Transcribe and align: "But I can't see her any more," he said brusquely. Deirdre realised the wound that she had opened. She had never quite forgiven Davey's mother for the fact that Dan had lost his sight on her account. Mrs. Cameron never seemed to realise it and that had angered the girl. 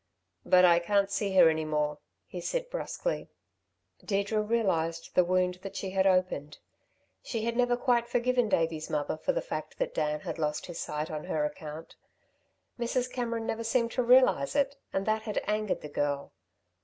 "But 0.43 0.65
I 0.65 0.79
can't 0.79 1.11
see 1.11 1.35
her 1.35 1.47
any 1.47 1.63
more," 1.63 1.99
he 2.25 2.41
said 2.41 2.71
brusquely. 2.71 3.29
Deirdre 4.03 4.41
realised 4.41 5.11
the 5.13 5.23
wound 5.23 5.59
that 5.61 5.75
she 5.75 5.91
had 5.91 6.07
opened. 6.07 6.57
She 7.21 7.43
had 7.45 7.55
never 7.55 7.77
quite 7.77 8.07
forgiven 8.07 8.49
Davey's 8.49 8.89
mother 8.89 9.15
for 9.15 9.31
the 9.31 9.43
fact 9.43 9.77
that 9.77 9.93
Dan 9.93 10.21
had 10.21 10.39
lost 10.39 10.65
his 10.65 10.79
sight 10.79 11.11
on 11.11 11.25
her 11.25 11.45
account. 11.45 11.95
Mrs. 12.79 13.11
Cameron 13.13 13.45
never 13.45 13.63
seemed 13.63 13.91
to 13.91 14.01
realise 14.01 14.55
it 14.55 14.75
and 14.91 15.05
that 15.05 15.21
had 15.21 15.43
angered 15.45 15.81
the 15.81 15.87
girl. 15.87 16.31